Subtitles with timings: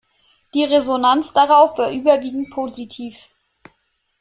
[0.55, 3.27] Die Resonanz darauf war überwiegend positiv.